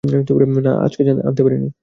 না, 0.63 0.71
আজকে 0.85 1.01
আনতে 1.25 1.41
পারিনি। 1.43 1.67